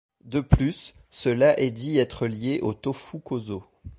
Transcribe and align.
De 0.25 0.39
plus, 0.41 0.95
cela 1.11 1.59
est 1.59 1.69
dit 1.69 1.99
être 1.99 2.25
lié 2.25 2.59
au 2.63 2.73
tōfu-kozō. 2.73 3.61